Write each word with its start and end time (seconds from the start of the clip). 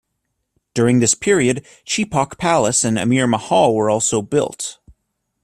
During 0.73 0.97
this 0.99 1.13
period, 1.13 1.63
Chepauk 1.85 2.39
Palace 2.39 2.83
and 2.83 2.97
Amir 2.97 3.27
Mahal 3.27 3.75
were 3.75 3.87
also 3.91 4.23
built. 4.23 4.79